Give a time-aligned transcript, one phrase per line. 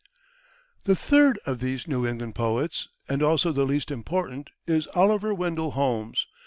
[0.85, 5.73] The third of these New England poets, and also the least important, is Oliver Wendell
[5.73, 6.25] Holmes.